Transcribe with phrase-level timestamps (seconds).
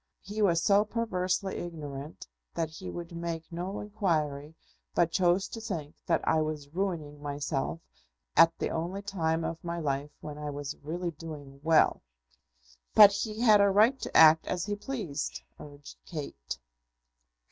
[0.23, 4.55] He was so perversely ignorant that he would make no inquiry,
[4.95, 7.79] but chose to think that I was ruining myself,
[8.35, 12.01] at the only time of my life when I was really doing well."
[12.95, 16.57] "But he had a right to act as he pleased," urged Kate.